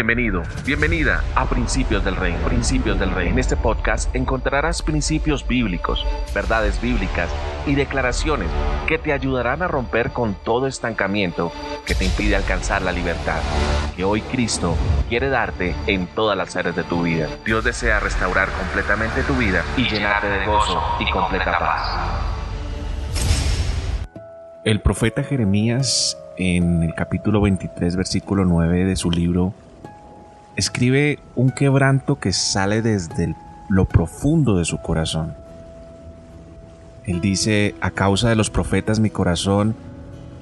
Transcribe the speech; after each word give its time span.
Bienvenido, 0.00 0.42
bienvenida 0.64 1.22
a 1.34 1.44
Principios 1.44 2.02
del 2.02 2.16
Reino. 2.16 2.38
Principios 2.46 2.98
del 2.98 3.10
Reino. 3.10 3.32
En 3.32 3.38
este 3.38 3.54
podcast 3.54 4.16
encontrarás 4.16 4.80
principios 4.80 5.46
bíblicos, 5.46 6.06
verdades 6.34 6.80
bíblicas 6.80 7.28
y 7.66 7.74
declaraciones 7.74 8.48
que 8.86 8.96
te 8.96 9.12
ayudarán 9.12 9.60
a 9.60 9.68
romper 9.68 10.10
con 10.12 10.34
todo 10.42 10.66
estancamiento 10.66 11.52
que 11.84 11.94
te 11.94 12.06
impide 12.06 12.34
alcanzar 12.34 12.80
la 12.80 12.92
libertad 12.92 13.42
que 13.94 14.02
hoy 14.02 14.22
Cristo 14.22 14.74
quiere 15.10 15.28
darte 15.28 15.74
en 15.86 16.06
todas 16.06 16.34
las 16.34 16.56
áreas 16.56 16.76
de 16.76 16.84
tu 16.84 17.02
vida. 17.02 17.28
Dios 17.44 17.62
desea 17.62 18.00
restaurar 18.00 18.48
completamente 18.52 19.22
tu 19.24 19.34
vida 19.34 19.62
y 19.76 19.86
llenarte 19.86 20.28
de 20.28 20.46
gozo 20.46 20.82
y 20.98 21.10
completa 21.10 21.58
paz. 21.58 22.00
El 24.64 24.80
profeta 24.80 25.22
Jeremías 25.22 26.16
en 26.38 26.84
el 26.84 26.94
capítulo 26.94 27.42
23 27.42 27.96
versículo 27.96 28.46
9 28.46 28.86
de 28.86 28.96
su 28.96 29.10
libro 29.10 29.52
escribe 30.60 31.18
un 31.34 31.50
quebranto 31.50 32.18
que 32.20 32.32
sale 32.32 32.82
desde 32.82 33.34
lo 33.68 33.86
profundo 33.86 34.58
de 34.58 34.64
su 34.64 34.78
corazón. 34.78 35.34
Él 37.06 37.20
dice, 37.20 37.74
a 37.80 37.90
causa 37.90 38.28
de 38.28 38.36
los 38.36 38.50
profetas 38.50 39.00
mi 39.00 39.10
corazón 39.10 39.74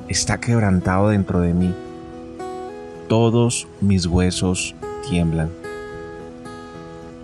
está 0.08 0.38
quebrantado 0.38 1.08
dentro 1.08 1.40
de 1.40 1.54
mí. 1.54 1.72
Todos 3.08 3.68
mis 3.80 4.06
huesos 4.06 4.74
tiemblan. 5.08 5.50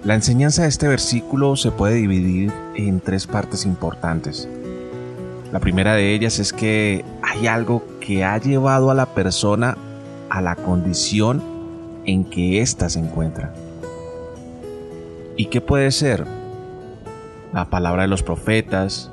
La 0.04 0.14
enseñanza 0.14 0.62
de 0.62 0.68
este 0.68 0.86
versículo 0.86 1.56
se 1.56 1.72
puede 1.72 1.96
dividir 1.96 2.52
en 2.76 3.00
tres 3.00 3.26
partes 3.26 3.66
importantes. 3.66 4.48
La 5.50 5.60
primera 5.60 5.94
de 5.94 6.14
ellas 6.14 6.38
es 6.38 6.52
que 6.52 7.04
hay 7.22 7.48
algo 7.48 7.82
que 8.00 8.24
ha 8.24 8.38
llevado 8.38 8.90
a 8.90 8.94
la 8.94 9.06
persona 9.06 9.76
a 10.30 10.40
la 10.40 10.56
condición 10.56 11.53
en 12.06 12.24
que 12.24 12.60
ésta 12.60 12.88
se 12.88 13.00
encuentra. 13.00 13.52
¿Y 15.36 15.46
qué 15.46 15.60
puede 15.60 15.90
ser? 15.90 16.24
La 17.52 17.70
palabra 17.70 18.02
de 18.02 18.08
los 18.08 18.22
profetas, 18.22 19.10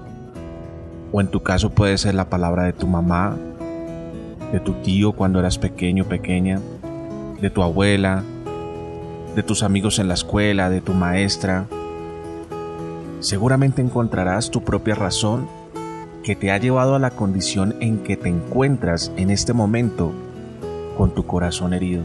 o 1.12 1.22
en 1.22 1.28
tu 1.28 1.44
caso 1.44 1.72
puede 1.72 1.98
ser 1.98 2.16
la 2.16 2.30
palabra 2.30 2.64
de 2.64 2.74
tu 2.74 2.88
mamá, 2.88 3.38
de 4.52 4.60
tu 4.60 4.74
tío 4.74 5.14
cuando 5.14 5.40
eras 5.40 5.58
pequeño, 5.58 6.06
pequeña, 6.06 6.60
de 7.40 7.50
tu 7.50 7.64
abuela, 7.64 8.24
de 9.36 9.44
tus 9.44 9.64
amigos 9.64 10.00
en 10.00 10.08
la 10.08 10.14
escuela, 10.14 10.70
de 10.70 10.82
tu 10.82 10.94
maestra. 10.94 11.66
Seguramente 13.20 13.82
encontrarás 13.82 14.52
tu 14.52 14.64
propia 14.64 14.96
razón 14.96 15.48
que 16.24 16.36
te 16.36 16.52
ha 16.52 16.58
llevado 16.58 16.96
a 16.96 17.00
la 17.00 17.12
condición 17.12 17.76
en 17.80 18.00
que 18.00 18.18
te 18.18 18.30
encuentras 18.30 19.12
en 19.18 19.32
este 19.32 19.54
momento 19.54 20.12
con 20.98 21.14
tu 21.14 21.26
corazón 21.26 21.74
herido. 21.74 22.04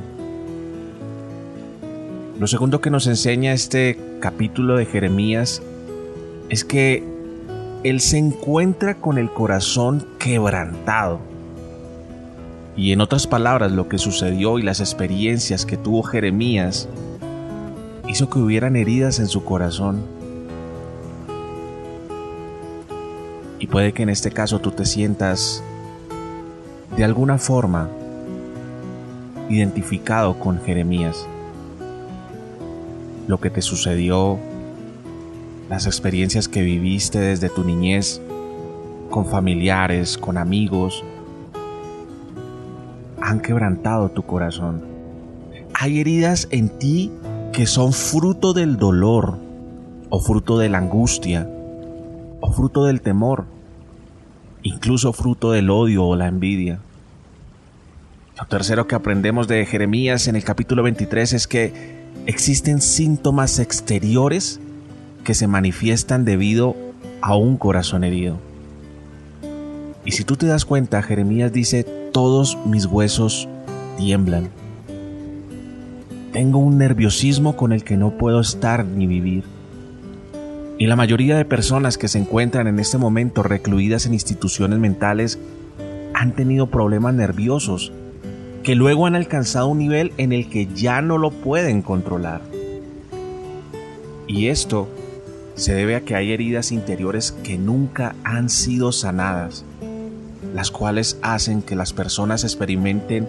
Lo 2.38 2.46
segundo 2.46 2.82
que 2.82 2.90
nos 2.90 3.06
enseña 3.06 3.54
este 3.54 3.98
capítulo 4.20 4.76
de 4.76 4.84
Jeremías 4.84 5.62
es 6.50 6.66
que 6.66 7.02
él 7.82 8.00
se 8.00 8.18
encuentra 8.18 8.96
con 8.96 9.16
el 9.16 9.30
corazón 9.30 10.06
quebrantado. 10.18 11.18
Y 12.76 12.92
en 12.92 13.00
otras 13.00 13.26
palabras, 13.26 13.72
lo 13.72 13.88
que 13.88 13.96
sucedió 13.96 14.58
y 14.58 14.62
las 14.62 14.80
experiencias 14.80 15.64
que 15.64 15.78
tuvo 15.78 16.02
Jeremías 16.02 16.90
hizo 18.06 18.28
que 18.28 18.38
hubieran 18.38 18.76
heridas 18.76 19.18
en 19.18 19.28
su 19.28 19.42
corazón. 19.42 20.02
Y 23.58 23.66
puede 23.66 23.94
que 23.94 24.02
en 24.02 24.10
este 24.10 24.30
caso 24.30 24.58
tú 24.58 24.72
te 24.72 24.84
sientas 24.84 25.62
de 26.98 27.02
alguna 27.02 27.38
forma 27.38 27.88
identificado 29.48 30.38
con 30.38 30.60
Jeremías 30.60 31.26
lo 33.26 33.40
que 33.40 33.50
te 33.50 33.62
sucedió, 33.62 34.38
las 35.68 35.86
experiencias 35.86 36.48
que 36.48 36.62
viviste 36.62 37.18
desde 37.18 37.48
tu 37.48 37.64
niñez, 37.64 38.20
con 39.10 39.26
familiares, 39.26 40.18
con 40.18 40.38
amigos, 40.38 41.04
han 43.20 43.40
quebrantado 43.40 44.10
tu 44.10 44.22
corazón. 44.22 44.82
Hay 45.74 46.00
heridas 46.00 46.48
en 46.50 46.68
ti 46.68 47.10
que 47.52 47.66
son 47.66 47.92
fruto 47.92 48.52
del 48.52 48.76
dolor, 48.76 49.38
o 50.08 50.20
fruto 50.20 50.58
de 50.58 50.68
la 50.68 50.78
angustia, 50.78 51.48
o 52.40 52.52
fruto 52.52 52.84
del 52.84 53.00
temor, 53.00 53.46
incluso 54.62 55.12
fruto 55.12 55.52
del 55.52 55.70
odio 55.70 56.04
o 56.04 56.16
la 56.16 56.28
envidia. 56.28 56.78
Lo 58.38 58.46
tercero 58.46 58.86
que 58.86 58.94
aprendemos 58.94 59.48
de 59.48 59.64
Jeremías 59.64 60.28
en 60.28 60.36
el 60.36 60.44
capítulo 60.44 60.82
23 60.82 61.32
es 61.32 61.46
que 61.46 61.95
existen 62.24 62.80
síntomas 62.80 63.58
exteriores 63.58 64.60
que 65.24 65.34
se 65.34 65.46
manifiestan 65.46 66.24
debido 66.24 66.76
a 67.20 67.36
un 67.36 67.56
corazón 67.56 68.04
herido. 68.04 68.38
Y 70.04 70.12
si 70.12 70.24
tú 70.24 70.36
te 70.36 70.46
das 70.46 70.64
cuenta, 70.64 71.02
Jeremías 71.02 71.52
dice, 71.52 71.84
todos 72.12 72.56
mis 72.64 72.86
huesos 72.86 73.48
tiemblan. 73.98 74.50
Tengo 76.32 76.58
un 76.58 76.78
nerviosismo 76.78 77.56
con 77.56 77.72
el 77.72 77.82
que 77.82 77.96
no 77.96 78.10
puedo 78.10 78.40
estar 78.40 78.84
ni 78.84 79.06
vivir. 79.06 79.44
Y 80.78 80.86
la 80.86 80.96
mayoría 80.96 81.36
de 81.36 81.44
personas 81.44 81.98
que 81.98 82.08
se 82.08 82.18
encuentran 82.18 82.66
en 82.66 82.78
este 82.78 82.98
momento 82.98 83.42
recluidas 83.42 84.06
en 84.06 84.12
instituciones 84.12 84.78
mentales 84.78 85.38
han 86.14 86.34
tenido 86.34 86.68
problemas 86.68 87.14
nerviosos 87.14 87.92
que 88.66 88.74
luego 88.74 89.06
han 89.06 89.14
alcanzado 89.14 89.68
un 89.68 89.78
nivel 89.78 90.12
en 90.16 90.32
el 90.32 90.50
que 90.50 90.66
ya 90.66 91.00
no 91.00 91.18
lo 91.18 91.30
pueden 91.30 91.82
controlar. 91.82 92.40
Y 94.26 94.48
esto 94.48 94.88
se 95.54 95.72
debe 95.72 95.94
a 95.94 96.00
que 96.00 96.16
hay 96.16 96.32
heridas 96.32 96.72
interiores 96.72 97.30
que 97.30 97.58
nunca 97.58 98.16
han 98.24 98.48
sido 98.48 98.90
sanadas, 98.90 99.64
las 100.52 100.72
cuales 100.72 101.16
hacen 101.22 101.62
que 101.62 101.76
las 101.76 101.92
personas 101.92 102.42
experimenten 102.42 103.28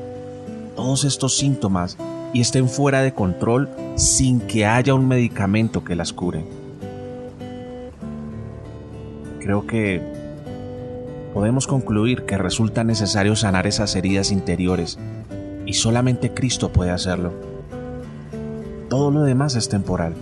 todos 0.76 1.04
estos 1.04 1.38
síntomas 1.38 2.00
y 2.34 2.42
estén 2.42 2.68
fuera 2.68 3.04
de 3.04 3.14
control 3.14 3.70
sin 3.94 4.40
que 4.40 4.66
haya 4.66 4.96
un 4.96 5.08
medicamento 5.08 5.84
que 5.84 5.96
las 5.96 6.14
cure. 6.14 6.46
Creo 9.40 9.68
que 9.68 10.02
podemos 11.36 11.68
concluir 11.68 12.24
que 12.24 12.40
resulta 12.40 12.84
necesario 12.84 13.36
sanar 13.36 13.68
esas 13.68 13.96
heridas 13.96 14.32
interiores 14.32 14.98
y 15.68 15.74
solamente 15.74 16.34
Cristo 16.34 16.70
puede 16.70 16.92
hacerlo. 16.92 17.34
Todo 18.90 19.12
lo 19.12 19.24
demás 19.24 19.56
es 19.56 19.68
temporal. 19.68 20.16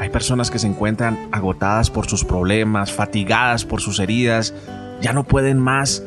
Hay 0.00 0.08
personas 0.08 0.50
que 0.50 0.58
se 0.58 0.66
encuentran 0.66 1.28
agotadas 1.30 1.90
por 1.90 2.06
sus 2.06 2.24
problemas, 2.24 2.90
fatigadas 2.90 3.64
por 3.64 3.80
sus 3.80 4.00
heridas, 4.00 4.52
ya 5.00 5.12
no 5.12 5.24
pueden 5.24 5.58
más 5.58 6.02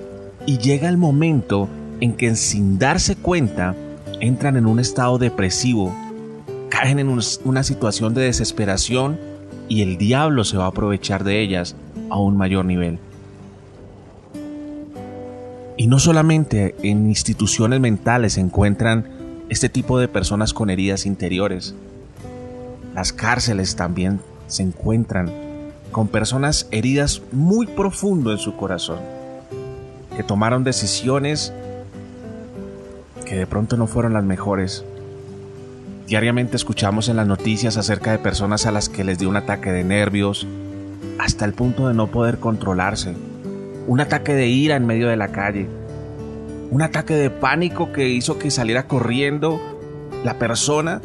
y 0.45 0.57
llega 0.57 0.89
el 0.89 0.97
momento 0.97 1.69
en 2.01 2.13
que 2.13 2.35
sin 2.35 2.77
darse 2.77 3.15
cuenta 3.15 3.75
entran 4.19 4.57
en 4.57 4.65
un 4.65 4.79
estado 4.79 5.17
depresivo, 5.17 5.95
caen 6.69 6.99
en 6.99 7.09
una 7.09 7.63
situación 7.63 8.13
de 8.13 8.23
desesperación 8.23 9.19
y 9.69 9.81
el 9.81 9.97
diablo 9.97 10.43
se 10.43 10.57
va 10.57 10.65
a 10.65 10.69
aprovechar 10.69 11.23
de 11.23 11.41
ellas 11.41 11.75
a 12.09 12.19
un 12.19 12.37
mayor 12.37 12.65
nivel. 12.65 12.99
Y 15.85 15.87
no 15.87 15.99
solamente 15.99 16.73
en 16.81 17.05
instituciones 17.05 17.79
mentales 17.79 18.33
se 18.33 18.41
encuentran 18.41 19.07
este 19.49 19.69
tipo 19.69 19.99
de 19.99 20.07
personas 20.07 20.51
con 20.51 20.71
heridas 20.71 21.05
interiores. 21.05 21.75
Las 22.95 23.13
cárceles 23.13 23.75
también 23.75 24.19
se 24.47 24.63
encuentran 24.63 25.31
con 25.91 26.07
personas 26.07 26.67
heridas 26.71 27.21
muy 27.31 27.67
profundo 27.67 28.31
en 28.31 28.39
su 28.39 28.55
corazón, 28.55 28.97
que 30.17 30.23
tomaron 30.23 30.63
decisiones 30.63 31.53
que 33.27 33.35
de 33.35 33.45
pronto 33.45 33.77
no 33.77 33.85
fueron 33.85 34.13
las 34.13 34.23
mejores. 34.23 34.83
Diariamente 36.07 36.55
escuchamos 36.55 37.09
en 37.09 37.17
las 37.17 37.27
noticias 37.27 37.77
acerca 37.77 38.11
de 38.11 38.17
personas 38.17 38.65
a 38.65 38.71
las 38.71 38.89
que 38.89 39.03
les 39.03 39.19
dio 39.19 39.29
un 39.29 39.35
ataque 39.35 39.71
de 39.71 39.83
nervios, 39.83 40.47
hasta 41.19 41.45
el 41.45 41.53
punto 41.53 41.87
de 41.87 41.93
no 41.93 42.07
poder 42.07 42.39
controlarse 42.39 43.13
un 43.87 43.99
ataque 44.01 44.33
de 44.33 44.47
ira 44.47 44.75
en 44.75 44.85
medio 44.85 45.07
de 45.07 45.17
la 45.17 45.29
calle, 45.29 45.67
un 46.71 46.81
ataque 46.81 47.15
de 47.15 47.29
pánico 47.29 47.91
que 47.91 48.09
hizo 48.09 48.39
que 48.39 48.51
saliera 48.51 48.87
corriendo 48.87 49.61
la 50.23 50.39
persona 50.39 51.01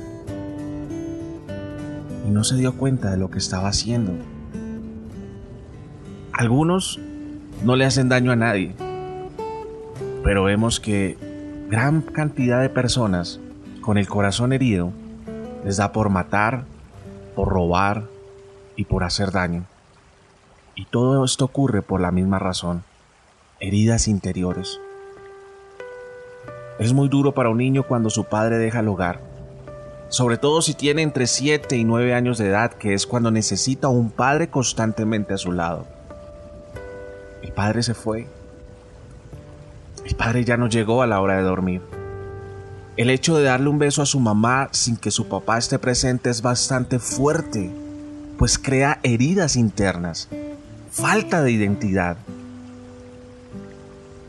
y 2.27 2.31
no 2.31 2.44
se 2.44 2.56
dio 2.56 2.77
cuenta 2.77 3.11
de 3.11 3.19
lo 3.19 3.31
que 3.31 3.38
estaba 3.38 3.69
haciendo. 3.69 4.12
Algunos 6.32 6.99
no 7.65 7.77
le 7.77 7.85
hacen 7.85 8.09
daño 8.09 8.32
a 8.32 8.37
nadie, 8.37 8.75
pero 10.25 10.44
vemos 10.44 10.81
que 10.81 11.19
gran 11.69 12.00
cantidad 12.00 12.62
de 12.62 12.71
personas 12.71 13.41
con 13.82 13.99
el 13.99 14.09
corazón 14.09 14.53
herido 14.53 14.93
les 15.65 15.77
da 15.77 15.93
por 15.93 16.09
matar, 16.09 16.65
por 17.37 17.49
robar 17.49 18.05
y 18.77 18.85
por 18.85 19.05
hacer 19.05 19.31
daño. 19.31 19.67
Y 20.81 20.87
todo 20.87 21.23
esto 21.27 21.44
ocurre 21.44 21.82
por 21.82 22.00
la 22.00 22.11
misma 22.11 22.38
razón, 22.38 22.85
heridas 23.61 24.09
interiores. 24.09 24.81
Es 26.79 26.94
muy 26.94 27.11
duro 27.11 27.35
para 27.35 27.50
un 27.50 27.59
niño 27.59 27.82
cuando 27.82 28.09
su 28.09 28.25
padre 28.25 28.56
deja 28.56 28.81
el 28.81 28.88
hogar, 28.88 29.21
sobre 30.09 30.38
todo 30.38 30.62
si 30.62 30.73
tiene 30.73 31.03
entre 31.03 31.27
7 31.27 31.77
y 31.77 31.85
9 31.85 32.15
años 32.15 32.38
de 32.38 32.49
edad, 32.49 32.73
que 32.73 32.94
es 32.94 33.06
cuando 33.06 33.31
necesita 33.31 33.88
un 33.88 34.11
padre 34.11 34.49
constantemente 34.49 35.35
a 35.35 35.37
su 35.37 35.53
lado. 35.53 35.85
El 37.43 37.53
padre 37.53 37.82
se 37.82 37.93
fue. 37.93 38.27
El 40.06 40.17
padre 40.17 40.47
ya 40.47 40.56
no 40.56 40.67
llegó 40.67 41.03
a 41.03 41.06
la 41.06 41.21
hora 41.21 41.37
de 41.37 41.43
dormir. 41.43 41.82
El 42.97 43.11
hecho 43.11 43.37
de 43.37 43.44
darle 43.44 43.69
un 43.69 43.79
beso 43.79 44.00
a 44.00 44.06
su 44.06 44.19
mamá 44.19 44.71
sin 44.71 44.97
que 44.97 45.11
su 45.11 45.29
papá 45.29 45.59
esté 45.59 45.79
presente 45.79 46.31
es 46.31 46.41
bastante 46.41 46.99
fuerte, 46.99 47.71
pues 48.38 48.59
crea 48.59 48.99
heridas 49.03 49.56
internas, 49.56 50.31
falta 50.90 51.42
de 51.42 51.52
identidad. 51.52 52.16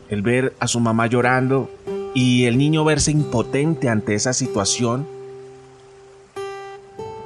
El 0.08 0.22
ver 0.22 0.54
a 0.60 0.68
su 0.68 0.80
mamá 0.80 1.06
llorando 1.06 1.70
y 2.14 2.44
el 2.44 2.58
niño 2.58 2.84
verse 2.84 3.10
impotente 3.10 3.88
ante 3.88 4.14
esa 4.14 4.32
situación 4.32 5.06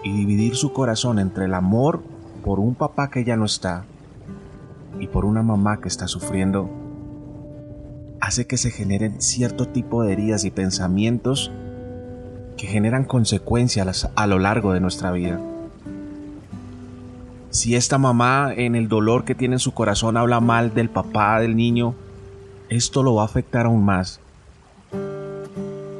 y 0.03 0.13
dividir 0.13 0.55
su 0.55 0.73
corazón 0.73 1.19
entre 1.19 1.47
el 1.47 1.55
amor 1.55 2.03
por 2.45 2.61
un 2.61 2.75
papá 2.75 3.11
que 3.11 3.25
ya 3.25 3.37
no 3.37 3.45
está 3.45 3.85
y 5.01 5.09
por 5.09 5.25
una 5.25 5.43
mamá 5.43 5.81
que 5.81 5.89
está 5.89 6.07
sufriendo, 6.07 6.71
hace 8.21 8.47
que 8.47 8.57
se 8.57 8.71
generen 8.71 9.21
cierto 9.21 9.69
tipo 9.69 10.05
de 10.05 10.13
heridas 10.13 10.45
y 10.45 10.51
pensamientos 10.51 11.51
que 12.57 12.67
generan 12.67 13.05
consecuencias 13.05 14.09
a 14.15 14.27
lo 14.27 14.39
largo 14.39 14.73
de 14.73 14.81
nuestra 14.81 15.11
vida. 15.11 15.41
Si 17.57 17.75
esta 17.75 17.97
mamá 17.97 18.53
en 18.55 18.75
el 18.75 18.87
dolor 18.87 19.25
que 19.25 19.35
tiene 19.35 19.55
en 19.55 19.61
su 19.61 19.73
corazón 19.73 20.19
habla 20.19 20.41
mal 20.41 20.75
del 20.75 20.91
papá 20.91 21.41
del 21.41 21.57
niño, 21.57 21.95
esto 22.69 23.03
lo 23.03 23.15
va 23.15 23.23
a 23.23 23.25
afectar 23.25 23.65
aún 23.65 23.83
más. 23.83 24.21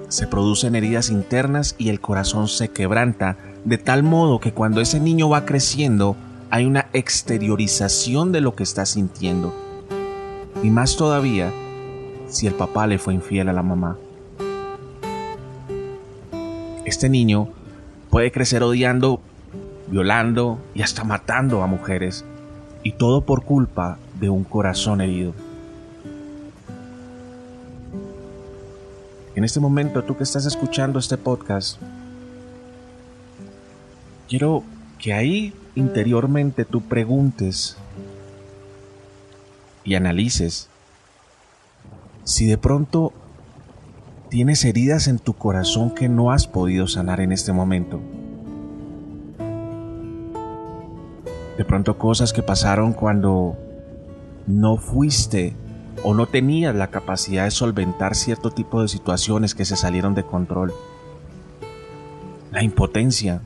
Se 0.09 0.27
producen 0.27 0.75
heridas 0.75 1.09
internas 1.09 1.75
y 1.79 1.89
el 1.89 1.99
corazón 1.99 2.49
se 2.49 2.69
quebranta 2.69 3.39
de 3.65 3.79
tal 3.79 4.03
modo 4.03 4.39
que 4.39 4.53
cuando 4.53 4.83
ese 4.83 5.01
niño 5.01 5.31
va 5.31 5.47
creciendo 5.47 6.15
hay 6.51 6.67
una 6.67 6.89
exteriorización 6.93 8.33
de 8.33 8.43
lo 8.43 8.55
que 8.55 8.63
está 8.63 8.85
sintiendo. 8.85 9.55
Y 10.63 10.69
más 10.69 10.99
todavía 10.99 11.51
si 12.29 12.47
el 12.47 12.53
papá 12.53 12.87
le 12.87 12.99
fue 12.99 13.15
infiel 13.15 13.49
a 13.49 13.55
la 13.55 13.63
mamá. 13.63 13.97
Este 16.85 17.09
niño 17.09 17.49
puede 18.11 18.31
crecer 18.31 18.63
odiando, 18.63 19.23
violando 19.89 20.59
y 20.75 20.83
hasta 20.83 21.05
matando 21.05 21.63
a 21.63 21.67
mujeres, 21.67 22.25
y 22.83 22.93
todo 22.93 23.23
por 23.23 23.45
culpa 23.45 23.99
de 24.21 24.31
un 24.31 24.45
corazón 24.45 25.01
herido. 25.01 25.35
En 29.35 29.45
este 29.45 29.61
momento, 29.61 30.03
tú 30.03 30.17
que 30.17 30.23
estás 30.23 30.47
escuchando 30.47 30.99
este 30.99 31.19
podcast, 31.19 31.81
quiero 34.29 34.63
que 34.99 35.13
ahí 35.13 35.53
interiormente 35.75 36.65
tú 36.65 36.81
preguntes 36.81 37.77
y 39.85 39.95
analices 39.95 40.69
si 42.25 42.47
de 42.47 42.59
pronto 42.59 43.13
tienes 44.31 44.65
heridas 44.65 45.07
en 45.07 45.19
tu 45.19 45.35
corazón 45.35 45.95
que 45.95 46.09
no 46.09 46.33
has 46.33 46.47
podido 46.47 46.89
sanar 46.89 47.21
en 47.21 47.31
este 47.31 47.53
momento. 47.53 48.01
De 51.57 51.65
pronto 51.65 51.97
cosas 51.97 52.33
que 52.33 52.43
pasaron 52.43 52.93
cuando 52.93 53.57
no 54.47 54.77
fuiste 54.77 55.57
o 56.03 56.15
no 56.15 56.27
tenías 56.27 56.75
la 56.75 56.89
capacidad 56.89 57.45
de 57.45 57.51
solventar 57.51 58.15
cierto 58.15 58.51
tipo 58.51 58.83
de 58.83 58.89
situaciones 58.89 59.55
que 59.55 59.65
se 59.65 59.77
salieron 59.77 60.15
de 60.15 60.25
control. 60.25 60.73
La 62.53 62.63
impotencia, 62.63 63.41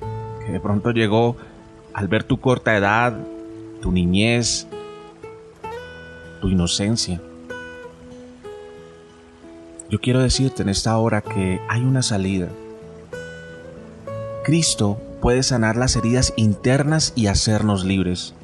que 0.45 0.53
de 0.53 0.61
pronto 0.61 0.91
llegó 0.91 1.37
al 1.95 2.09
ver 2.09 2.25
tu 2.25 2.41
corta 2.41 2.77
edad, 2.77 3.17
tu 3.81 3.93
niñez, 3.93 4.67
tu 6.41 6.49
inocencia. 6.49 7.21
Yo 9.89 10.01
quiero 10.01 10.21
decirte 10.21 10.63
en 10.63 10.69
esta 10.69 10.97
hora 10.99 11.21
que 11.21 11.61
hay 11.69 11.83
una 11.83 12.03
salida. 12.03 12.49
Cristo 14.45 15.01
puede 15.21 15.43
sanar 15.43 15.77
las 15.77 15.97
heridas 15.97 16.33
internas 16.37 17.13
y 17.15 17.27
hacernos 17.27 17.85
libres. 17.85 18.35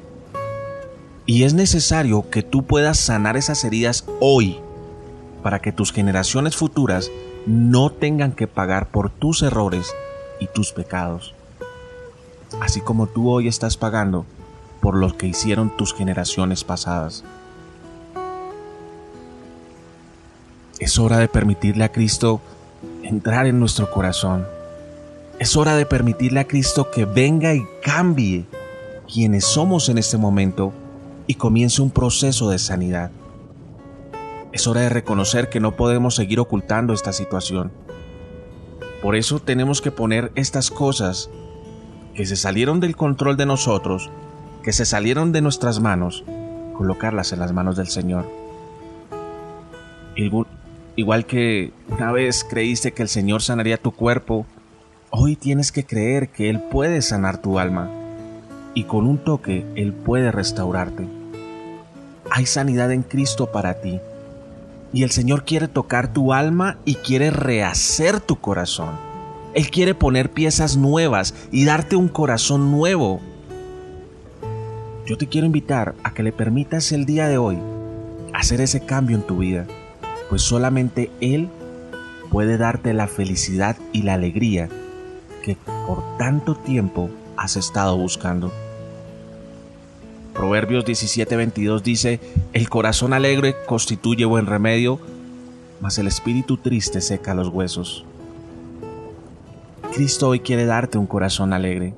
Y 1.25 1.43
es 1.43 1.53
necesario 1.53 2.29
que 2.29 2.43
tú 2.43 2.65
puedas 2.65 2.99
sanar 2.99 3.35
esas 3.35 3.63
heridas 3.63 4.05
hoy 4.19 4.59
para 5.43 5.59
que 5.59 5.71
tus 5.71 5.91
generaciones 5.91 6.55
futuras 6.55 7.11
no 7.45 7.89
tengan 7.89 8.31
que 8.31 8.47
pagar 8.47 8.89
por 8.89 9.09
tus 9.09 9.41
errores 9.41 9.93
y 10.39 10.47
tus 10.47 10.71
pecados 10.71 11.33
así 12.61 12.81
como 12.81 13.07
tú 13.07 13.29
hoy 13.29 13.47
estás 13.47 13.77
pagando 13.77 14.25
por 14.81 14.95
lo 14.95 15.15
que 15.17 15.27
hicieron 15.27 15.75
tus 15.75 15.93
generaciones 15.93 16.63
pasadas. 16.63 17.23
Es 20.79 20.99
hora 20.99 21.17
de 21.17 21.27
permitirle 21.27 21.83
a 21.83 21.91
Cristo 21.91 22.39
entrar 23.03 23.47
en 23.47 23.59
nuestro 23.59 23.89
corazón. 23.89 24.45
Es 25.39 25.55
hora 25.55 25.75
de 25.75 25.85
permitirle 25.85 26.39
a 26.39 26.47
Cristo 26.47 26.89
que 26.89 27.05
venga 27.05 27.53
y 27.53 27.63
cambie 27.83 28.45
quienes 29.11 29.45
somos 29.45 29.87
en 29.87 29.99
este 29.99 30.17
momento 30.17 30.73
y 31.27 31.35
comience 31.35 31.79
un 31.83 31.91
proceso 31.91 32.49
de 32.49 32.57
sanidad. 32.57 33.11
Es 34.51 34.65
hora 34.65 34.81
de 34.81 34.89
reconocer 34.89 35.49
que 35.49 35.59
no 35.59 35.75
podemos 35.75 36.15
seguir 36.15 36.39
ocultando 36.39 36.91
esta 36.91 37.13
situación. 37.13 37.71
Por 39.03 39.15
eso 39.15 39.39
tenemos 39.39 39.79
que 39.79 39.91
poner 39.91 40.31
estas 40.33 40.71
cosas 40.71 41.29
que 42.15 42.25
se 42.25 42.35
salieron 42.35 42.79
del 42.79 42.95
control 42.95 43.37
de 43.37 43.45
nosotros, 43.45 44.09
que 44.63 44.73
se 44.73 44.85
salieron 44.85 45.31
de 45.33 45.41
nuestras 45.41 45.79
manos, 45.79 46.23
colocarlas 46.75 47.31
en 47.31 47.39
las 47.39 47.53
manos 47.53 47.75
del 47.77 47.89
Señor. 47.89 48.27
Igual 50.95 51.27
que 51.27 51.73
una 51.89 52.11
vez 52.11 52.43
creíste 52.43 52.91
que 52.91 53.03
el 53.03 53.09
Señor 53.09 53.43
sanaría 53.43 53.77
tu 53.77 53.91
cuerpo, 53.91 54.47
hoy 55.09 55.35
tienes 55.35 55.71
que 55.71 55.85
creer 55.85 56.29
que 56.29 56.49
Él 56.49 56.61
puede 56.61 57.01
sanar 57.01 57.41
tu 57.41 57.59
alma 57.59 57.89
y 58.73 58.83
con 58.83 59.07
un 59.07 59.17
toque 59.17 59.65
Él 59.75 59.93
puede 59.93 60.31
restaurarte. 60.31 61.07
Hay 62.29 62.45
sanidad 62.45 62.91
en 62.91 63.03
Cristo 63.03 63.51
para 63.51 63.75
ti 63.81 63.99
y 64.93 65.03
el 65.03 65.11
Señor 65.11 65.45
quiere 65.45 65.67
tocar 65.67 66.13
tu 66.13 66.33
alma 66.33 66.77
y 66.85 66.95
quiere 66.95 67.31
rehacer 67.31 68.19
tu 68.19 68.37
corazón. 68.39 68.91
Él 69.53 69.69
quiere 69.69 69.95
poner 69.95 70.31
piezas 70.31 70.77
nuevas 70.77 71.33
y 71.51 71.65
darte 71.65 71.95
un 71.95 72.09
corazón 72.09 72.71
nuevo. 72.71 73.21
Yo 75.05 75.17
te 75.17 75.27
quiero 75.27 75.47
invitar 75.47 75.95
a 76.03 76.13
que 76.13 76.21
le 76.21 76.31
permitas 76.31 76.91
el 76.91 77.05
día 77.05 77.27
de 77.27 77.37
hoy 77.37 77.57
hacer 78.33 78.59
ese 78.59 78.85
cambio 78.85 79.15
en 79.15 79.23
tu 79.23 79.37
vida, 79.37 79.65
pues 80.29 80.41
solamente 80.41 81.09
Él 81.21 81.49
puede 82.29 82.57
darte 82.57 82.93
la 82.93 83.07
felicidad 83.07 83.77
y 83.93 84.03
la 84.03 84.15
alegría 84.15 84.69
que 85.47 85.55
por 85.87 86.17
tanto 86.17 86.55
tiempo 86.55 87.09
has 87.37 87.55
estado 87.55 87.95
buscando. 87.95 88.51
Proverbios 90.33 90.83
17:22 90.83 91.81
dice, 91.81 92.19
el 92.51 92.69
corazón 92.69 93.13
alegre 93.13 93.55
constituye 93.65 94.25
buen 94.25 94.45
remedio, 94.45 94.99
mas 95.79 95.97
el 95.99 96.07
espíritu 96.07 96.57
triste 96.57 96.99
seca 96.99 97.33
los 97.33 97.47
huesos. 97.47 98.03
Cristo 99.93 100.27
hoy 100.27 100.41
quiere 100.41 100.65
darte 100.65 100.97
un 100.97 101.07
corazón 101.07 101.53
alegre. 101.53 101.93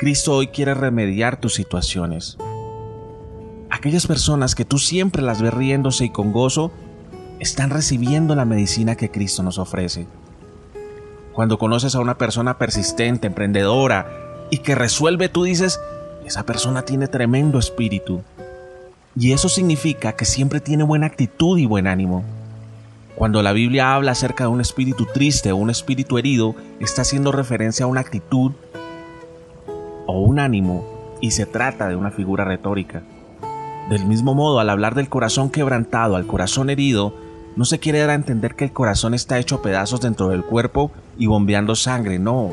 Cristo 0.00 0.34
hoy 0.34 0.48
quiere 0.48 0.74
remediar 0.74 1.40
tus 1.40 1.54
situaciones. 1.54 2.38
Aquellas 3.70 4.08
personas 4.08 4.56
que 4.56 4.64
tú 4.64 4.78
siempre 4.78 5.22
las 5.22 5.40
ves 5.40 5.54
riéndose 5.54 6.06
y 6.06 6.10
con 6.10 6.32
gozo, 6.32 6.72
están 7.38 7.70
recibiendo 7.70 8.34
la 8.34 8.44
medicina 8.44 8.96
que 8.96 9.12
Cristo 9.12 9.44
nos 9.44 9.58
ofrece. 9.58 10.08
Cuando 11.38 11.56
conoces 11.56 11.94
a 11.94 12.00
una 12.00 12.18
persona 12.18 12.58
persistente, 12.58 13.28
emprendedora 13.28 14.08
y 14.50 14.58
que 14.58 14.74
resuelve, 14.74 15.28
tú 15.28 15.44
dices, 15.44 15.78
esa 16.26 16.42
persona 16.42 16.82
tiene 16.82 17.06
tremendo 17.06 17.60
espíritu. 17.60 18.24
Y 19.14 19.30
eso 19.30 19.48
significa 19.48 20.14
que 20.14 20.24
siempre 20.24 20.58
tiene 20.58 20.82
buena 20.82 21.06
actitud 21.06 21.56
y 21.56 21.64
buen 21.64 21.86
ánimo. 21.86 22.24
Cuando 23.14 23.40
la 23.40 23.52
Biblia 23.52 23.94
habla 23.94 24.10
acerca 24.10 24.42
de 24.42 24.50
un 24.50 24.60
espíritu 24.60 25.06
triste 25.14 25.52
o 25.52 25.56
un 25.56 25.70
espíritu 25.70 26.18
herido, 26.18 26.56
está 26.80 27.02
haciendo 27.02 27.30
referencia 27.30 27.84
a 27.84 27.88
una 27.88 28.00
actitud 28.00 28.50
o 30.08 30.20
un 30.20 30.40
ánimo 30.40 31.18
y 31.20 31.30
se 31.30 31.46
trata 31.46 31.88
de 31.88 31.94
una 31.94 32.10
figura 32.10 32.44
retórica. 32.44 33.04
Del 33.90 34.06
mismo 34.06 34.34
modo, 34.34 34.58
al 34.58 34.70
hablar 34.70 34.96
del 34.96 35.08
corazón 35.08 35.50
quebrantado 35.50 36.16
al 36.16 36.26
corazón 36.26 36.68
herido, 36.68 37.14
no 37.54 37.64
se 37.64 37.78
quiere 37.78 38.00
dar 38.00 38.10
a 38.10 38.14
entender 38.14 38.56
que 38.56 38.64
el 38.64 38.72
corazón 38.72 39.14
está 39.14 39.38
hecho 39.38 39.62
pedazos 39.62 40.00
dentro 40.00 40.30
del 40.30 40.42
cuerpo 40.42 40.90
y 41.18 41.26
bombeando 41.26 41.74
sangre, 41.74 42.18
no. 42.18 42.52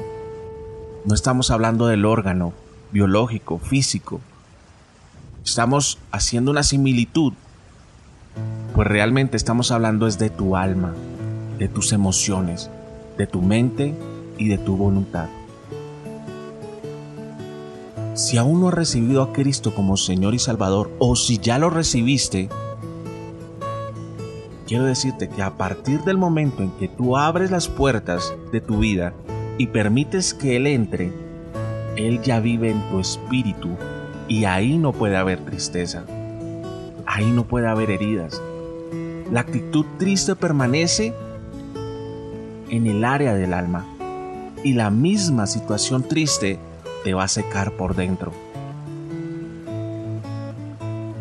No 1.05 1.13
estamos 1.13 1.51
hablando 1.51 1.87
del 1.87 2.05
órgano 2.05 2.53
biológico, 2.91 3.59
físico. 3.59 4.19
Estamos 5.43 5.99
haciendo 6.11 6.51
una 6.51 6.63
similitud 6.63 7.33
pues 8.75 8.87
realmente 8.87 9.37
estamos 9.37 9.71
hablando 9.71 10.05
es 10.05 10.19
de 10.19 10.29
tu 10.29 10.57
alma, 10.57 10.93
de 11.57 11.69
tus 11.69 11.93
emociones, 11.93 12.69
de 13.17 13.25
tu 13.25 13.41
mente 13.41 13.95
y 14.37 14.49
de 14.49 14.57
tu 14.57 14.75
voluntad. 14.75 15.29
Si 18.15 18.35
aún 18.35 18.59
no 18.59 18.67
has 18.67 18.73
recibido 18.73 19.21
a 19.21 19.31
Cristo 19.31 19.73
como 19.73 19.95
Señor 19.95 20.33
y 20.33 20.39
Salvador, 20.39 20.91
o 20.99 21.15
si 21.15 21.37
ya 21.37 21.57
lo 21.57 21.69
recibiste, 21.69 22.49
quiero 24.67 24.85
decirte 24.85 25.29
que 25.29 25.41
a 25.41 25.51
partir 25.51 26.01
del 26.03 26.17
momento 26.17 26.63
en 26.63 26.71
que 26.71 26.87
tú 26.87 27.17
abres 27.17 27.51
las 27.51 27.67
puertas 27.67 28.33
de 28.51 28.61
tu 28.61 28.79
vida 28.79 29.13
y 29.57 29.67
permites 29.67 30.33
que 30.33 30.55
Él 30.57 30.67
entre, 30.67 31.11
Él 31.95 32.21
ya 32.21 32.39
vive 32.39 32.71
en 32.71 32.81
tu 32.89 32.99
espíritu 32.99 33.69
y 34.27 34.45
ahí 34.45 34.77
no 34.77 34.91
puede 34.91 35.17
haber 35.17 35.39
tristeza, 35.39 36.03
ahí 37.05 37.31
no 37.31 37.45
puede 37.45 37.67
haber 37.67 37.91
heridas. 37.91 38.41
La 39.31 39.41
actitud 39.41 39.85
triste 39.97 40.35
permanece 40.35 41.13
en 42.69 42.87
el 42.87 43.05
área 43.05 43.33
del 43.33 43.53
alma 43.53 43.85
y 44.63 44.73
la 44.73 44.89
misma 44.89 45.45
situación 45.47 46.03
triste 46.03 46.59
te 47.03 47.13
va 47.13 47.25
a 47.25 47.27
secar 47.27 47.71
por 47.73 47.95
dentro. 47.95 48.31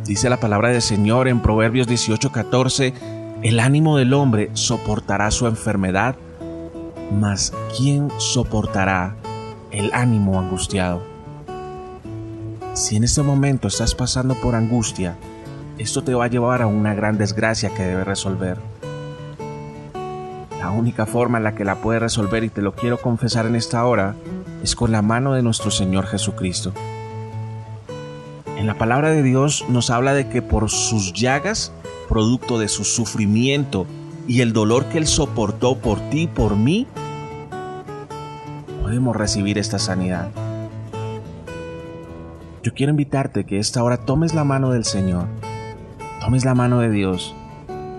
Dice 0.06 0.28
la 0.28 0.38
palabra 0.38 0.68
del 0.68 0.82
Señor 0.82 1.28
en 1.28 1.40
Proverbios 1.40 1.86
18:14, 1.88 2.92
el 3.44 3.60
ánimo 3.60 3.98
del 3.98 4.14
hombre 4.14 4.48
soportará 4.54 5.30
su 5.30 5.46
enfermedad, 5.46 6.16
mas 7.12 7.52
¿quién 7.76 8.08
soportará 8.16 9.16
el 9.70 9.92
ánimo 9.92 10.40
angustiado? 10.40 11.02
Si 12.72 12.96
en 12.96 13.04
este 13.04 13.22
momento 13.22 13.68
estás 13.68 13.94
pasando 13.94 14.34
por 14.34 14.54
angustia, 14.54 15.18
esto 15.76 16.02
te 16.02 16.14
va 16.14 16.24
a 16.24 16.28
llevar 16.28 16.62
a 16.62 16.66
una 16.66 16.94
gran 16.94 17.18
desgracia 17.18 17.68
que 17.74 17.82
debes 17.82 18.06
resolver. 18.06 18.56
La 20.58 20.70
única 20.70 21.04
forma 21.04 21.36
en 21.36 21.44
la 21.44 21.54
que 21.54 21.66
la 21.66 21.82
puedes 21.82 22.00
resolver, 22.00 22.44
y 22.44 22.48
te 22.48 22.62
lo 22.62 22.74
quiero 22.74 22.96
confesar 22.96 23.44
en 23.44 23.56
esta 23.56 23.84
hora, 23.84 24.14
es 24.62 24.74
con 24.74 24.90
la 24.90 25.02
mano 25.02 25.34
de 25.34 25.42
nuestro 25.42 25.70
Señor 25.70 26.06
Jesucristo. 26.06 26.72
En 28.56 28.66
la 28.66 28.78
palabra 28.78 29.10
de 29.10 29.22
Dios 29.22 29.66
nos 29.68 29.90
habla 29.90 30.14
de 30.14 30.30
que 30.30 30.40
por 30.40 30.70
sus 30.70 31.12
llagas 31.12 31.72
producto 32.08 32.58
de 32.58 32.68
su 32.68 32.84
sufrimiento 32.84 33.86
y 34.26 34.40
el 34.40 34.52
dolor 34.52 34.86
que 34.86 34.98
Él 34.98 35.06
soportó 35.06 35.76
por 35.76 36.00
ti 36.10 36.26
por 36.26 36.56
mí, 36.56 36.86
podemos 38.82 39.16
recibir 39.16 39.58
esta 39.58 39.78
sanidad. 39.78 40.30
Yo 42.62 42.72
quiero 42.72 42.90
invitarte 42.90 43.44
que 43.44 43.58
esta 43.58 43.82
hora 43.82 43.98
tomes 43.98 44.34
la 44.34 44.44
mano 44.44 44.70
del 44.70 44.84
Señor, 44.84 45.26
tomes 46.20 46.44
la 46.44 46.54
mano 46.54 46.80
de 46.80 46.90
Dios. 46.90 47.34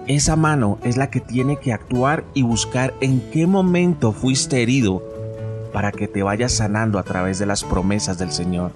Esa 0.07 0.35
mano 0.35 0.79
es 0.83 0.97
la 0.97 1.09
que 1.09 1.19
tiene 1.19 1.57
que 1.57 1.73
actuar 1.73 2.23
y 2.33 2.43
buscar 2.43 2.93
en 3.01 3.21
qué 3.31 3.47
momento 3.47 4.11
fuiste 4.11 4.61
herido 4.61 5.03
para 5.73 5.91
que 5.91 6.07
te 6.07 6.23
vayas 6.23 6.53
sanando 6.53 6.99
a 6.99 7.03
través 7.03 7.37
de 7.37 7.45
las 7.45 7.63
promesas 7.63 8.17
del 8.17 8.31
Señor. 8.31 8.71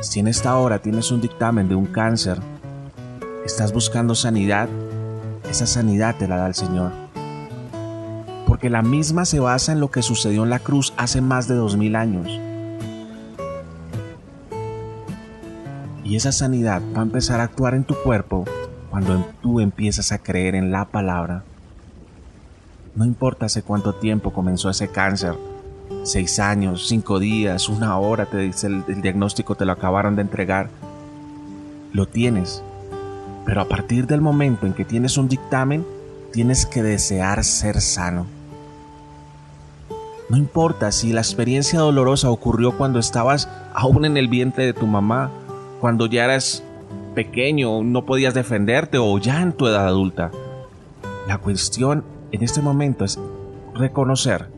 Si 0.00 0.20
en 0.20 0.28
esta 0.28 0.56
hora 0.56 0.78
tienes 0.80 1.10
un 1.10 1.20
dictamen 1.20 1.68
de 1.68 1.74
un 1.74 1.86
cáncer, 1.86 2.38
estás 3.48 3.72
buscando 3.72 4.14
sanidad, 4.14 4.68
esa 5.48 5.66
sanidad 5.66 6.16
te 6.16 6.28
la 6.28 6.36
da 6.36 6.48
el 6.48 6.54
Señor. 6.54 6.92
Porque 8.46 8.68
la 8.68 8.82
misma 8.82 9.24
se 9.24 9.40
basa 9.40 9.72
en 9.72 9.80
lo 9.80 9.90
que 9.90 10.02
sucedió 10.02 10.44
en 10.44 10.50
la 10.50 10.58
cruz 10.58 10.92
hace 10.98 11.22
más 11.22 11.48
de 11.48 11.54
dos 11.54 11.74
mil 11.74 11.96
años. 11.96 12.28
Y 16.04 16.16
esa 16.16 16.30
sanidad 16.30 16.82
va 16.94 17.00
a 17.00 17.04
empezar 17.04 17.40
a 17.40 17.44
actuar 17.44 17.72
en 17.72 17.84
tu 17.84 17.94
cuerpo 17.94 18.44
cuando 18.90 19.26
tú 19.40 19.60
empiezas 19.60 20.12
a 20.12 20.18
creer 20.18 20.54
en 20.54 20.70
la 20.70 20.84
palabra. 20.84 21.42
No 22.94 23.06
importa 23.06 23.46
hace 23.46 23.62
cuánto 23.62 23.94
tiempo 23.94 24.30
comenzó 24.30 24.68
ese 24.68 24.88
cáncer, 24.88 25.36
seis 26.02 26.38
años, 26.38 26.86
cinco 26.86 27.18
días, 27.18 27.70
una 27.70 27.96
hora, 27.98 28.26
te 28.26 28.36
dice 28.36 28.66
el, 28.66 28.84
el 28.88 29.00
diagnóstico, 29.00 29.54
te 29.54 29.64
lo 29.64 29.72
acabaron 29.72 30.16
de 30.16 30.22
entregar. 30.22 30.68
Lo 31.94 32.06
tienes, 32.06 32.62
pero 33.48 33.62
a 33.62 33.64
partir 33.64 34.06
del 34.06 34.20
momento 34.20 34.66
en 34.66 34.74
que 34.74 34.84
tienes 34.84 35.16
un 35.16 35.26
dictamen, 35.26 35.86
tienes 36.34 36.66
que 36.66 36.82
desear 36.82 37.42
ser 37.44 37.80
sano. 37.80 38.26
No 40.28 40.36
importa 40.36 40.92
si 40.92 41.14
la 41.14 41.22
experiencia 41.22 41.80
dolorosa 41.80 42.30
ocurrió 42.30 42.76
cuando 42.76 42.98
estabas 42.98 43.48
aún 43.72 44.04
en 44.04 44.18
el 44.18 44.28
vientre 44.28 44.66
de 44.66 44.74
tu 44.74 44.86
mamá, 44.86 45.30
cuando 45.80 46.04
ya 46.04 46.26
eras 46.26 46.62
pequeño, 47.14 47.82
no 47.82 48.04
podías 48.04 48.34
defenderte 48.34 48.98
o 48.98 49.16
ya 49.16 49.40
en 49.40 49.54
tu 49.54 49.66
edad 49.66 49.86
adulta. 49.86 50.30
La 51.26 51.38
cuestión 51.38 52.04
en 52.32 52.42
este 52.42 52.60
momento 52.60 53.06
es 53.06 53.18
reconocer 53.74 54.50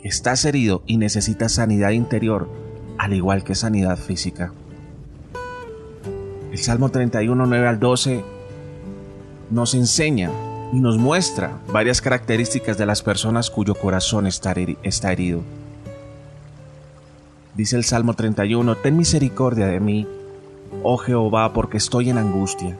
que 0.00 0.08
estás 0.08 0.46
herido 0.46 0.82
y 0.86 0.96
necesitas 0.96 1.52
sanidad 1.52 1.90
interior, 1.90 2.48
al 2.96 3.12
igual 3.12 3.44
que 3.44 3.54
sanidad 3.54 3.98
física. 3.98 4.54
El 6.50 6.56
Salmo 6.58 6.88
31, 6.88 7.44
9 7.44 7.68
al 7.68 7.78
12 7.78 8.24
nos 9.50 9.74
enseña 9.74 10.30
y 10.72 10.80
nos 10.80 10.96
muestra 10.96 11.58
varias 11.70 12.00
características 12.00 12.78
de 12.78 12.86
las 12.86 13.02
personas 13.02 13.50
cuyo 13.50 13.74
corazón 13.74 14.26
está, 14.26 14.52
herido. 14.52 15.42
Dice 17.54 17.76
el 17.76 17.84
Salmo 17.84 18.14
31, 18.14 18.76
Ten 18.76 18.96
misericordia 18.96 19.66
de 19.66 19.78
mí, 19.78 20.06
oh 20.82 20.96
Jehová, 20.96 21.52
porque 21.52 21.76
estoy 21.76 22.08
en 22.08 22.16
angustia. 22.16 22.78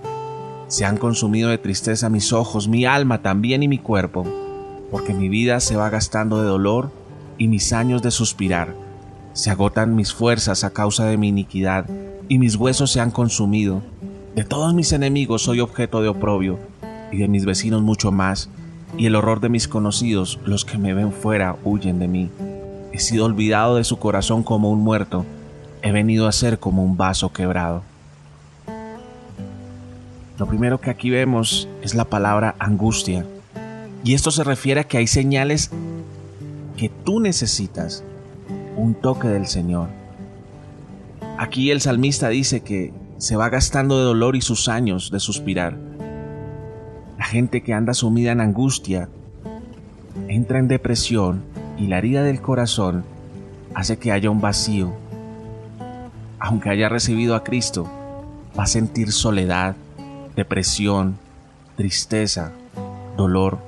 Se 0.69 0.87
han 0.87 0.97
consumido 0.97 1.51
de 1.51 1.59
tristeza 1.59 2.09
mis 2.09 2.33
ojos, 2.33 2.69
mi 2.69 2.87
alma 2.87 3.21
también 3.21 3.63
y 3.63 3.69
mi 3.69 3.79
cuerpo, 3.79 4.25
porque 4.91 5.13
mi 5.13 5.29
vida 5.29 5.61
se 5.61 5.77
va 5.77 5.91
gastando 5.91 6.41
de 6.41 6.49
dolor 6.49 6.91
y 7.37 7.49
mis 7.49 7.75
años 7.75 8.01
de 8.01 8.13
suspirar. 8.13 8.75
Se 9.35 9.51
agotan 9.51 9.95
mis 9.95 10.15
fuerzas 10.15 10.65
a 10.65 10.71
causa 10.71 11.05
de 11.05 11.19
mi 11.19 11.29
iniquidad 11.29 11.85
y 12.29 12.39
mis 12.39 12.57
huesos 12.57 12.91
se 12.91 13.01
han 13.01 13.11
consumido. 13.11 13.83
De 14.35 14.45
todos 14.45 14.75
mis 14.75 14.93
enemigos 14.93 15.43
soy 15.43 15.61
objeto 15.61 16.03
de 16.03 16.09
oprobio, 16.09 16.59
y 17.11 17.17
de 17.19 17.29
mis 17.29 17.45
vecinos 17.45 17.83
mucho 17.83 18.13
más, 18.13 18.51
y 18.97 19.07
el 19.07 19.17
horror 19.17 19.41
de 19.41 19.49
mis 19.49 19.69
conocidos, 19.69 20.39
los 20.45 20.65
que 20.65 20.79
me 20.79 20.95
ven 20.95 21.13
fuera, 21.13 21.57
huyen 21.65 21.99
de 21.99 22.09
mí. 22.09 22.31
He 22.93 22.99
sido 22.99 23.25
olvidado 23.25 23.77
de 23.77 23.85
su 23.85 23.99
corazón 23.99 24.43
como 24.43 24.71
un 24.71 24.81
muerto, 24.81 25.25
he 25.83 25.93
venido 25.93 26.27
a 26.27 26.33
ser 26.33 26.59
como 26.59 26.85
un 26.85 26.97
vaso 26.97 27.33
quebrado. 27.33 27.83
Lo 30.39 30.47
primero 30.47 30.81
que 30.81 30.91
aquí 30.91 31.11
vemos 31.11 31.69
es 31.83 31.95
la 31.95 32.05
palabra 32.05 32.55
angustia, 32.59 33.27
y 34.05 34.15
esto 34.15 34.31
se 34.31 34.45
refiere 34.45 34.83
a 34.83 34.85
que 34.85 34.99
hay 34.99 35.07
señales 35.07 35.71
que 36.77 36.89
tú 36.89 37.21
necesitas, 37.21 38.05
un 38.77 38.95
toque 38.95 39.29
del 39.29 39.47
Señor. 39.47 39.89
Aquí 41.39 41.71
el 41.71 41.81
salmista 41.81 42.29
dice 42.31 42.63
que 42.63 42.93
se 43.19 43.37
va 43.37 43.49
gastando 43.49 43.97
de 43.97 44.05
dolor 44.05 44.35
y 44.35 44.41
sus 44.41 44.69
años 44.69 45.13
de 45.13 45.21
suspirar. 45.21 45.79
La 47.17 47.25
gente 47.25 47.63
que 47.63 47.75
anda 47.75 47.95
sumida 47.95 48.33
en 48.33 48.41
angustia 48.41 49.09
entra 50.27 50.59
en 50.59 50.67
depresión 50.67 51.45
y 51.79 51.87
la 51.87 51.99
herida 51.99 52.25
del 52.25 52.43
corazón 52.43 53.05
hace 53.73 53.99
que 53.99 54.11
haya 54.11 54.31
un 54.31 54.41
vacío. 54.41 54.93
Aunque 56.41 56.71
haya 56.71 56.89
recibido 56.89 57.37
a 57.37 57.45
Cristo, 57.45 57.89
va 58.59 58.65
a 58.65 58.67
sentir 58.67 59.13
soledad, 59.13 59.77
depresión, 60.35 61.19
tristeza, 61.77 62.51
dolor. 63.17 63.59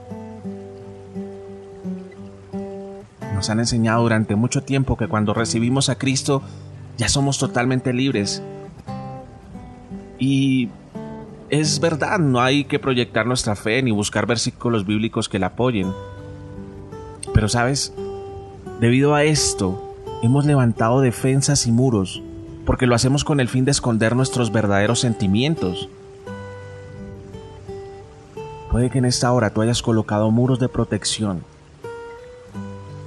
Nos 3.32 3.48
han 3.48 3.60
enseñado 3.60 4.02
durante 4.02 4.34
mucho 4.34 4.64
tiempo 4.64 4.96
que 4.96 5.06
cuando 5.06 5.34
recibimos 5.34 5.88
a 5.88 5.94
Cristo 5.94 6.42
ya 7.00 7.08
somos 7.08 7.38
totalmente 7.38 7.94
libres. 7.94 8.42
Y 10.18 10.68
es 11.48 11.80
verdad, 11.80 12.18
no 12.18 12.42
hay 12.42 12.64
que 12.64 12.78
proyectar 12.78 13.24
nuestra 13.24 13.56
fe 13.56 13.82
ni 13.82 13.90
buscar 13.90 14.26
versículos 14.26 14.84
bíblicos 14.84 15.26
que 15.30 15.38
la 15.38 15.46
apoyen. 15.46 15.90
Pero 17.32 17.48
sabes, 17.48 17.94
debido 18.80 19.14
a 19.14 19.24
esto, 19.24 19.96
hemos 20.22 20.44
levantado 20.44 21.00
defensas 21.00 21.66
y 21.66 21.72
muros, 21.72 22.22
porque 22.66 22.86
lo 22.86 22.94
hacemos 22.94 23.24
con 23.24 23.40
el 23.40 23.48
fin 23.48 23.64
de 23.64 23.70
esconder 23.70 24.14
nuestros 24.14 24.52
verdaderos 24.52 25.00
sentimientos. 25.00 25.88
Puede 28.70 28.90
que 28.90 28.98
en 28.98 29.06
esta 29.06 29.32
hora 29.32 29.48
tú 29.48 29.62
hayas 29.62 29.80
colocado 29.80 30.30
muros 30.30 30.60
de 30.60 30.68
protección. 30.68 31.44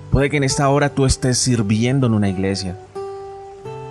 Puede 0.09 0.31
que 0.31 0.37
en 0.37 0.45
esta 0.45 0.67
hora 0.69 0.89
tú 0.89 1.05
estés 1.05 1.37
sirviendo 1.37 2.07
en 2.07 2.15
una 2.15 2.29
iglesia. 2.29 2.75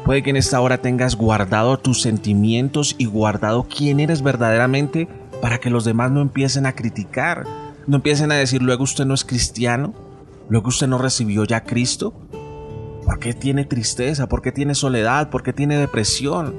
Puede 0.04 0.22
que 0.22 0.30
en 0.30 0.36
esta 0.36 0.60
hora 0.60 0.78
tengas 0.78 1.16
guardado 1.16 1.78
tus 1.78 2.02
sentimientos 2.02 2.94
y 2.98 3.06
guardado 3.06 3.64
quién 3.64 4.00
eres 4.00 4.22
verdaderamente 4.22 5.08
para 5.40 5.58
que 5.58 5.70
los 5.70 5.84
demás 5.84 6.10
no 6.10 6.20
empiecen 6.20 6.66
a 6.66 6.72
criticar, 6.72 7.44
no 7.86 7.96
empiecen 7.96 8.32
a 8.32 8.36
decir 8.36 8.62
luego 8.62 8.84
usted 8.84 9.04
no 9.04 9.14
es 9.14 9.24
cristiano, 9.24 9.94
luego 10.48 10.68
usted 10.68 10.88
no 10.88 10.98
recibió 10.98 11.44
ya 11.44 11.58
a 11.58 11.64
Cristo. 11.64 12.12
¿Por 13.04 13.18
qué 13.18 13.34
tiene 13.34 13.64
tristeza? 13.64 14.28
¿Por 14.28 14.42
qué 14.42 14.52
tiene 14.52 14.74
soledad? 14.74 15.30
¿Por 15.30 15.42
qué 15.42 15.52
tiene 15.52 15.76
depresión? 15.76 16.54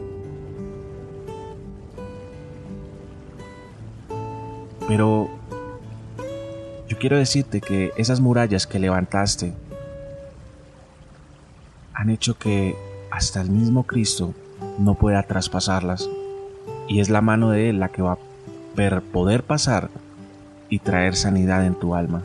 Pero 4.88 5.30
quiero 7.04 7.18
decirte 7.18 7.60
que 7.60 7.92
esas 7.98 8.22
murallas 8.22 8.66
que 8.66 8.80
levantaste 8.80 9.54
han 11.94 12.10
hecho 12.10 12.38
que 12.38 12.78
hasta 13.14 13.42
el 13.42 13.52
mismo 13.52 13.84
Cristo 13.84 14.34
no 14.80 14.96
pueda 14.96 15.22
traspasarlas. 15.22 16.10
Y 16.88 17.00
es 17.00 17.10
la 17.10 17.22
mano 17.22 17.52
de 17.52 17.70
Él 17.70 17.80
la 17.80 17.90
que 17.90 18.02
va 18.02 18.14
a 18.14 19.02
poder 19.02 19.44
pasar 19.44 19.92
y 20.68 20.80
traer 20.80 21.16
sanidad 21.16 21.64
en 21.64 21.76
tu 21.76 21.94
alma. 21.94 22.24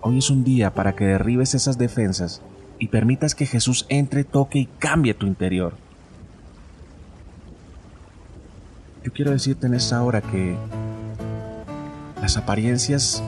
Hoy 0.00 0.18
es 0.18 0.30
un 0.30 0.42
día 0.42 0.74
para 0.74 0.96
que 0.96 1.04
derribes 1.04 1.54
esas 1.54 1.78
defensas 1.78 2.42
y 2.80 2.88
permitas 2.88 3.36
que 3.36 3.46
Jesús 3.46 3.86
entre, 3.88 4.24
toque 4.24 4.58
y 4.58 4.66
cambie 4.66 5.14
tu 5.14 5.26
interior. 5.26 5.74
Yo 9.04 9.12
quiero 9.12 9.30
decirte 9.30 9.68
en 9.68 9.74
esta 9.74 10.02
hora 10.02 10.20
que 10.22 10.56
las 12.20 12.36
apariencias 12.36 13.22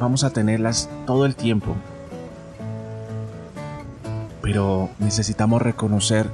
vamos 0.00 0.24
a 0.24 0.30
tenerlas 0.30 0.90
todo 1.06 1.26
el 1.26 1.36
tiempo, 1.36 1.76
pero 4.50 4.90
necesitamos 4.98 5.62
reconocer 5.62 6.28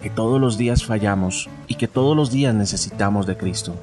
que 0.00 0.10
todos 0.10 0.40
los 0.40 0.56
días 0.56 0.84
fallamos 0.84 1.48
y 1.66 1.74
que 1.74 1.88
todos 1.88 2.16
los 2.16 2.30
días 2.30 2.54
necesitamos 2.54 3.26
de 3.26 3.36
Cristo. 3.36 3.74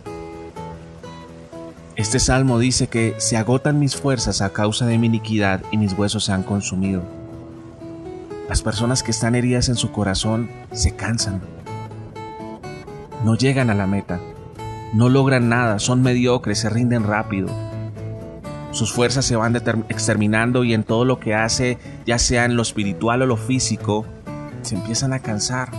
Este 1.98 2.22
salmo 2.22 2.58
dice 2.58 2.88
que 2.88 3.16
se 3.18 3.36
agotan 3.36 3.80
mis 3.80 3.98
fuerzas 3.98 4.40
a 4.42 4.54
causa 4.54 4.86
de 4.86 4.98
mi 4.98 5.08
iniquidad 5.08 5.62
y 5.72 5.78
mis 5.78 5.92
huesos 5.92 6.24
se 6.24 6.32
han 6.32 6.44
consumido. 6.44 7.02
Las 8.48 8.62
personas 8.62 9.04
que 9.04 9.12
están 9.12 9.36
heridas 9.36 9.68
en 9.68 9.76
su 9.76 9.92
corazón 9.92 10.50
se 10.72 10.96
cansan. 10.96 11.42
No 13.26 13.36
llegan 13.36 13.70
a 13.70 13.76
la 13.76 13.88
meta. 13.88 14.22
No 14.94 15.10
logran 15.10 15.50
nada, 15.50 15.80
son 15.80 16.02
mediocres, 16.02 16.60
se 16.60 16.70
rinden 16.70 17.04
rápido. 17.04 17.50
Sus 18.72 18.94
fuerzas 18.94 19.26
se 19.26 19.36
van 19.36 19.54
exterminando 19.90 20.64
y 20.64 20.74
en 20.74 20.86
todo 20.86 21.04
lo 21.04 21.20
que 21.20 21.36
hace, 21.36 21.78
ya 22.08 22.18
sea 22.18 22.46
en 22.46 22.56
lo 22.56 22.62
espiritual 22.62 23.22
o 23.22 23.26
lo 23.26 23.36
físico, 23.36 24.06
se 24.62 24.76
empiezan 24.76 25.12
a 25.12 25.20
cansar. 25.20 25.70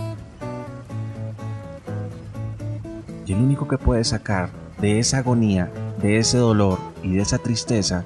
Y 3.25 3.33
el 3.33 3.39
único 3.39 3.67
que 3.67 3.79
puede 3.79 4.03
sacar 4.03 4.51
de 4.79 4.99
esa 4.99 5.17
agonía, 5.17 5.71
de 5.99 6.19
ese 6.19 6.37
dolor 6.37 6.77
y 7.03 7.15
de 7.15 7.23
esa 7.23 7.39
tristeza 7.39 8.05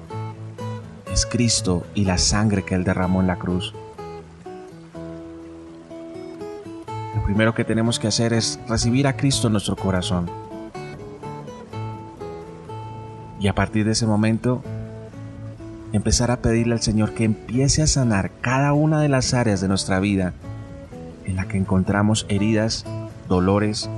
es 1.12 1.26
Cristo 1.26 1.86
y 1.94 2.06
la 2.06 2.16
sangre 2.16 2.64
que 2.64 2.74
Él 2.74 2.82
derramó 2.82 3.20
en 3.20 3.26
la 3.26 3.36
cruz. 3.36 3.74
Lo 7.14 7.22
primero 7.24 7.54
que 7.54 7.64
tenemos 7.64 7.98
que 7.98 8.08
hacer 8.08 8.32
es 8.32 8.58
recibir 8.66 9.06
a 9.06 9.16
Cristo 9.16 9.48
en 9.48 9.52
nuestro 9.52 9.76
corazón. 9.76 10.30
Y 13.38 13.48
a 13.48 13.54
partir 13.54 13.84
de 13.84 13.92
ese 13.92 14.06
momento, 14.06 14.62
empezar 15.96 16.32
a 16.32 16.38
pedirle 16.38 16.74
al 16.74 16.82
Señor 16.82 17.14
que 17.14 17.22
empiece 17.22 17.80
a 17.80 17.86
sanar 17.86 18.32
cada 18.40 18.72
una 18.72 19.00
de 19.00 19.08
las 19.08 19.32
áreas 19.32 19.60
de 19.60 19.68
nuestra 19.68 20.00
vida 20.00 20.34
en 21.24 21.36
la 21.36 21.46
que 21.46 21.56
encontramos 21.56 22.26
heridas, 22.28 22.84
dolores, 23.28 23.88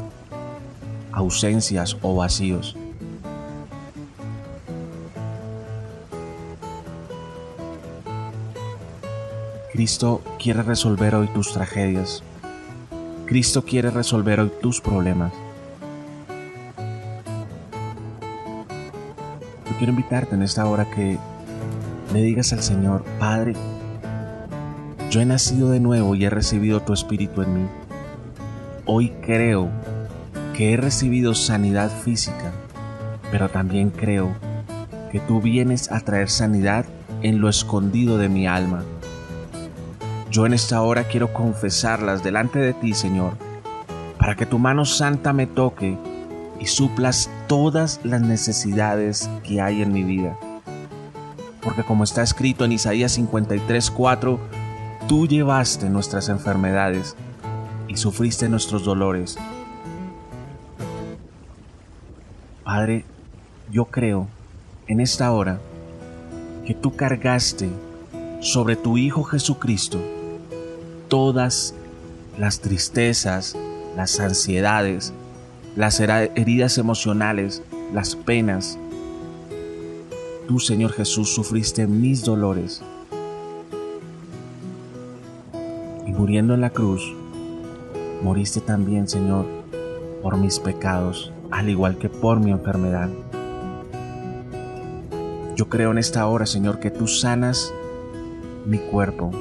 ausencias 1.11 1.97
o 2.03 2.15
vacíos. 2.15 2.77
Cristo 9.73 10.23
quiere 10.39 10.63
resolver 10.63 11.15
hoy 11.15 11.29
tus 11.29 11.55
tragedias. 11.55 12.23
Cristo 13.25 13.65
quiere 13.65 13.91
resolver 13.91 14.41
hoy 14.41 14.53
tus 14.61 14.83
problemas. 14.83 15.33
Yo 19.67 19.77
quiero 19.79 19.93
invitarte 19.93 20.35
en 20.35 20.43
esta 20.43 20.67
hora 20.67 20.85
que 20.91 21.19
le 22.13 22.23
digas 22.23 22.53
al 22.53 22.63
Señor, 22.63 23.05
Padre, 23.19 23.55
yo 25.11 25.21
he 25.21 25.27
nacido 25.27 25.71
de 25.71 25.81
nuevo 25.81 26.15
y 26.15 26.25
he 26.25 26.31
recibido 26.31 26.81
tu 26.81 26.93
Espíritu 26.93 27.43
en 27.43 27.55
mí. 27.55 27.69
Hoy 28.85 29.11
creo 29.23 29.69
que 30.55 30.73
he 30.73 30.77
recibido 30.77 31.35
sanidad 31.35 31.91
física, 31.91 32.53
pero 33.31 33.49
también 33.49 33.91
creo 33.91 34.35
que 35.13 35.21
tú 35.21 35.41
vienes 35.41 35.91
a 35.91 36.01
traer 36.01 36.31
sanidad 36.31 36.87
en 37.23 37.41
lo 37.41 37.49
escondido 37.49 38.19
de 38.19 38.29
mi 38.29 38.47
alma. 38.47 38.85
Yo 40.31 40.47
en 40.47 40.55
esta 40.55 40.83
hora 40.83 41.05
quiero 41.05 41.33
confesarlas 41.33 42.23
delante 42.23 42.59
de 42.59 42.75
ti, 42.75 42.95
Señor, 42.95 43.33
para 44.19 44.37
que 44.37 44.47
tu 44.47 44.59
mano 44.59 44.85
santa 44.85 45.33
me 45.33 45.47
toque 45.47 45.97
y 46.61 46.67
suplas 46.67 47.31
todas 47.47 48.01
las 48.03 48.21
necesidades 48.21 49.31
que 49.45 49.61
hay 49.61 49.83
en 49.83 49.93
mi 49.93 50.03
vida. 50.03 50.37
Porque 51.67 51.83
como 51.83 52.05
está 52.05 52.23
escrito 52.23 52.65
en 52.65 52.73
Isaías 52.73 53.19
53:4, 53.19 54.39
tú 55.07 55.27
llevaste 55.27 55.91
nuestras 55.91 56.31
enfermedades 56.31 57.15
y 57.89 57.99
sufriste 57.99 58.49
nuestros 58.49 58.85
dolores 58.85 59.37
Padre, 62.67 63.05
yo 63.71 63.85
creo 63.85 64.27
en 64.89 64.99
esta 64.99 65.31
hora 65.31 65.61
que 66.67 66.75
tú 66.75 66.97
cargaste 66.97 67.71
sobre 68.41 68.75
tu 68.75 68.99
Hijo 68.99 69.23
Jesucristo 69.23 70.01
todas 71.07 71.75
las 72.37 72.59
tristezas, 72.59 73.57
las 73.97 74.19
ansiedades, 74.19 75.13
las 75.77 76.01
heridas 76.01 76.77
emocionales, 76.77 77.63
las 77.95 78.17
penas. 78.17 78.81
Tú, 80.49 80.61
Señor 80.61 80.93
Jesús, 80.93 81.35
sufriste 81.35 81.89
mis 81.89 82.25
dolores. 82.25 82.83
Y 86.07 86.13
muriendo 86.13 86.55
en 86.55 86.61
la 86.61 86.71
cruz, 86.71 87.03
moriste 88.23 88.61
también, 88.61 89.09
Señor, 89.09 89.45
por 90.23 90.37
mis 90.37 90.61
pecados 90.61 91.33
al 91.51 91.69
igual 91.69 91.99
que 91.99 92.09
por 92.09 92.39
mi 92.39 92.51
enfermedad. 92.51 93.09
Yo 95.57 95.69
creo 95.69 95.91
en 95.91 95.99
esta 95.99 96.27
hora, 96.27 96.47
Señor, 96.47 96.79
que 96.81 96.91
tú 96.91 97.07
sanas 97.07 97.73
mi 98.67 98.79
cuerpo. 98.79 99.33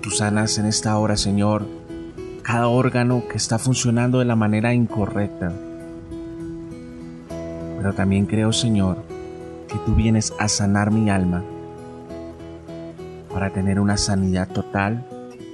Tú 0.00 0.10
sanas 0.10 0.58
en 0.58 0.66
esta 0.66 0.96
hora, 0.96 1.16
Señor, 1.16 1.66
cada 2.42 2.68
órgano 2.68 3.24
que 3.28 3.36
está 3.36 3.58
funcionando 3.58 4.20
de 4.20 4.26
la 4.26 4.36
manera 4.36 4.72
incorrecta. 4.72 5.52
Pero 7.76 7.92
también 7.94 8.26
creo, 8.26 8.52
Señor, 8.52 8.98
tú 9.78 9.94
vienes 9.94 10.32
a 10.38 10.48
sanar 10.48 10.90
mi 10.90 11.10
alma 11.10 11.42
para 13.32 13.50
tener 13.50 13.80
una 13.80 13.96
sanidad 13.96 14.48
total 14.48 15.06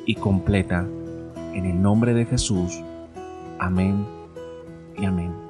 y 0.06 0.14
completa. 0.14 0.86
En 1.54 1.64
el 1.64 1.80
nombre 1.80 2.14
de 2.14 2.26
Jesús. 2.26 2.82
Amén 3.58 4.06
y 4.96 5.04
amén. 5.06 5.49